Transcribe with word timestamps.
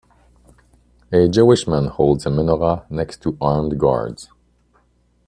a 1.11 1.27
jewish 1.27 1.67
man 1.67 1.85
holds 1.85 2.25
a 2.25 2.29
menorah 2.29 2.89
next 2.89 3.21
to 3.21 3.37
armed 3.39 3.79
guards 3.79 4.29